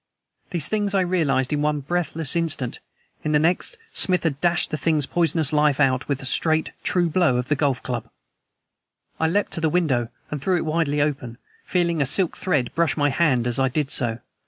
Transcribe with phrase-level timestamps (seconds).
[0.49, 2.79] These things I realized in one breathless instant;
[3.23, 7.07] in the next Smith had dashed the thing's poisonous life out with one straight, true
[7.07, 8.09] blow of the golf club!
[9.19, 12.97] I leaped to the window and threw it widely open, feeling a silk thread brush
[12.97, 14.17] my hand as I did so.